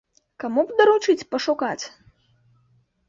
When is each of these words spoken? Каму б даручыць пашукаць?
Каму 0.43 0.61
б 0.69 0.77
даручыць 0.79 1.27
пашукаць? 1.35 1.85